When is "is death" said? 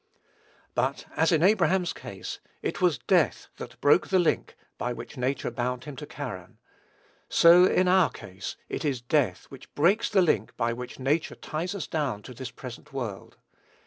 8.83-9.45